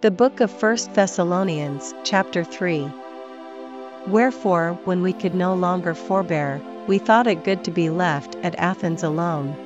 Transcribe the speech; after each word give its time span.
The 0.00 0.12
book 0.12 0.38
of 0.38 0.62
1 0.62 0.94
Thessalonians, 0.94 1.92
chapter 2.04 2.44
3. 2.44 2.88
Wherefore, 4.06 4.78
when 4.84 5.02
we 5.02 5.12
could 5.12 5.34
no 5.34 5.54
longer 5.54 5.92
forbear, 5.92 6.60
we 6.86 6.98
thought 6.98 7.26
it 7.26 7.42
good 7.42 7.64
to 7.64 7.72
be 7.72 7.90
left 7.90 8.36
at 8.44 8.54
Athens 8.60 9.02
alone. 9.02 9.56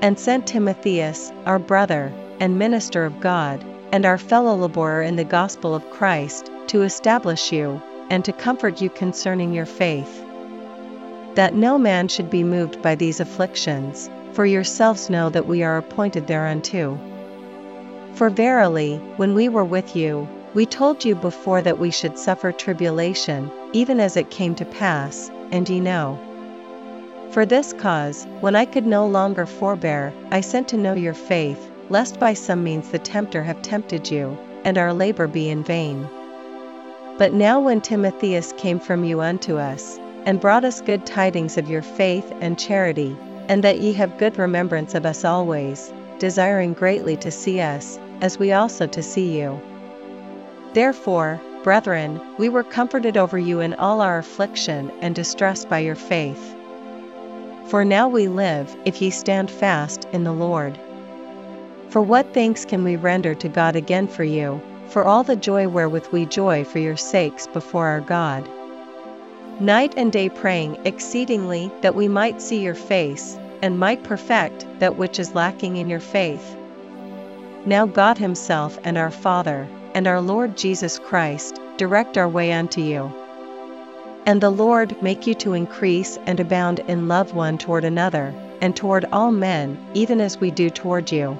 And 0.00 0.20
sent 0.20 0.46
Timotheus, 0.46 1.32
our 1.46 1.58
brother, 1.58 2.12
and 2.38 2.60
minister 2.60 3.04
of 3.04 3.18
God, 3.18 3.64
and 3.90 4.06
our 4.06 4.18
fellow 4.18 4.54
laborer 4.54 5.02
in 5.02 5.16
the 5.16 5.24
gospel 5.24 5.74
of 5.74 5.90
Christ, 5.90 6.48
to 6.68 6.82
establish 6.82 7.50
you, 7.50 7.82
and 8.10 8.24
to 8.24 8.32
comfort 8.32 8.80
you 8.80 8.88
concerning 8.88 9.52
your 9.52 9.66
faith. 9.66 10.24
That 11.34 11.56
no 11.56 11.76
man 11.76 12.06
should 12.06 12.30
be 12.30 12.44
moved 12.44 12.80
by 12.82 12.94
these 12.94 13.18
afflictions, 13.18 14.08
for 14.32 14.46
yourselves 14.46 15.10
know 15.10 15.28
that 15.30 15.48
we 15.48 15.64
are 15.64 15.76
appointed 15.76 16.28
thereunto. 16.28 17.00
For 18.14 18.30
verily, 18.30 18.96
when 19.16 19.34
we 19.34 19.48
were 19.48 19.64
with 19.64 19.96
you, 19.96 20.28
we 20.54 20.66
told 20.66 21.04
you 21.04 21.16
before 21.16 21.62
that 21.62 21.80
we 21.80 21.90
should 21.90 22.16
suffer 22.16 22.52
tribulation, 22.52 23.50
even 23.72 23.98
as 23.98 24.16
it 24.16 24.30
came 24.30 24.54
to 24.54 24.64
pass, 24.64 25.32
and 25.50 25.68
ye 25.68 25.80
know. 25.80 26.16
For 27.30 27.44
this 27.44 27.72
cause, 27.72 28.24
when 28.40 28.54
I 28.54 28.66
could 28.66 28.86
no 28.86 29.04
longer 29.04 29.46
forbear, 29.46 30.12
I 30.30 30.42
sent 30.42 30.68
to 30.68 30.76
know 30.76 30.94
your 30.94 31.12
faith, 31.14 31.58
lest 31.90 32.20
by 32.20 32.34
some 32.34 32.62
means 32.62 32.90
the 32.90 33.00
tempter 33.00 33.42
have 33.42 33.62
tempted 33.62 34.08
you, 34.08 34.38
and 34.64 34.78
our 34.78 34.92
labor 34.92 35.26
be 35.26 35.50
in 35.50 35.64
vain. 35.64 36.08
But 37.18 37.32
now 37.32 37.58
when 37.58 37.80
Timotheus 37.80 38.52
came 38.56 38.78
from 38.78 39.02
you 39.04 39.22
unto 39.22 39.58
us, 39.58 39.98
and 40.24 40.40
brought 40.40 40.64
us 40.64 40.80
good 40.80 41.04
tidings 41.04 41.58
of 41.58 41.68
your 41.68 41.82
faith 41.82 42.32
and 42.40 42.56
charity, 42.56 43.16
and 43.48 43.64
that 43.64 43.80
ye 43.80 43.92
have 43.94 44.18
good 44.18 44.38
remembrance 44.38 44.94
of 44.94 45.04
us 45.04 45.24
always, 45.24 45.92
desiring 46.18 46.72
greatly 46.72 47.16
to 47.18 47.30
see 47.30 47.60
us, 47.60 47.98
as 48.20 48.38
we 48.38 48.52
also 48.52 48.86
to 48.86 49.02
see 49.02 49.38
you. 49.38 49.60
Therefore, 50.72 51.40
brethren, 51.62 52.20
we 52.38 52.48
were 52.48 52.62
comforted 52.62 53.16
over 53.16 53.38
you 53.38 53.60
in 53.60 53.74
all 53.74 54.00
our 54.00 54.18
affliction 54.18 54.90
and 55.00 55.14
distress 55.14 55.64
by 55.64 55.78
your 55.78 55.94
faith. 55.94 56.54
For 57.66 57.84
now 57.84 58.08
we 58.08 58.28
live, 58.28 58.76
if 58.84 59.00
ye 59.00 59.10
stand 59.10 59.50
fast 59.50 60.06
in 60.12 60.24
the 60.24 60.32
Lord. 60.32 60.78
For 61.88 62.02
what 62.02 62.34
thanks 62.34 62.64
can 62.64 62.84
we 62.84 62.96
render 62.96 63.34
to 63.34 63.48
God 63.48 63.76
again 63.76 64.08
for 64.08 64.24
you, 64.24 64.60
for 64.88 65.04
all 65.04 65.22
the 65.22 65.36
joy 65.36 65.68
wherewith 65.68 66.08
we 66.12 66.26
joy 66.26 66.64
for 66.64 66.78
your 66.78 66.96
sakes 66.96 67.46
before 67.46 67.86
our 67.86 68.00
God? 68.00 68.48
Night 69.60 69.94
and 69.96 70.12
day 70.12 70.28
praying 70.28 70.76
exceedingly 70.84 71.70
that 71.80 71.94
we 71.94 72.08
might 72.08 72.42
see 72.42 72.60
your 72.60 72.74
face, 72.74 73.38
and 73.64 73.78
might 73.78 74.04
perfect 74.04 74.66
that 74.78 74.98
which 74.98 75.18
is 75.18 75.34
lacking 75.34 75.78
in 75.78 75.88
your 75.88 75.98
faith. 75.98 76.54
Now 77.64 77.86
God 77.86 78.18
Himself 78.18 78.78
and 78.84 78.98
our 78.98 79.10
Father, 79.10 79.66
and 79.94 80.06
our 80.06 80.20
Lord 80.20 80.54
Jesus 80.54 80.98
Christ, 80.98 81.58
direct 81.78 82.18
our 82.18 82.28
way 82.28 82.52
unto 82.52 82.82
you. 82.82 83.10
And 84.26 84.42
the 84.42 84.50
Lord 84.50 85.00
make 85.02 85.26
you 85.26 85.32
to 85.36 85.54
increase 85.54 86.18
and 86.26 86.38
abound 86.40 86.80
in 86.80 87.08
love 87.08 87.32
one 87.32 87.56
toward 87.56 87.84
another, 87.84 88.34
and 88.60 88.76
toward 88.76 89.06
all 89.06 89.32
men, 89.32 89.78
even 89.94 90.20
as 90.20 90.38
we 90.38 90.50
do 90.50 90.68
toward 90.68 91.10
you. 91.10 91.38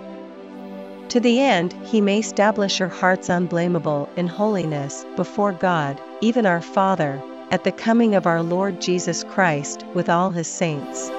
To 1.11 1.20
the 1.20 1.42
end 1.42 1.75
he 1.84 2.00
may 2.00 2.20
establish 2.20 2.80
your 2.80 2.89
hearts 2.89 3.28
unblameable 3.28 4.08
in 4.17 4.28
holiness 4.28 5.05
before 5.14 5.52
God, 5.52 6.00
even 6.22 6.47
our 6.47 6.62
Father, 6.62 7.22
at 7.50 7.64
the 7.64 7.72
coming 7.72 8.14
of 8.14 8.27
our 8.27 8.42
Lord 8.42 8.80
Jesus 8.80 9.25
Christ 9.25 9.84
with 9.92 10.08
all 10.08 10.30
his 10.30 10.48
saints. 10.48 11.11